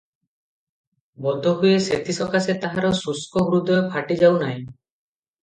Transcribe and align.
ବୋଧହୁଏ 1.25 1.73
ସେଥିସକାଶେ 1.89 2.57
ତାହାର 2.65 2.91
ଶୁଷ୍କ 3.01 3.45
ହୃଦୟ 3.51 3.79
ଫାଟିଯାଉ 3.93 4.43
ନାହିଁ। 4.43 4.59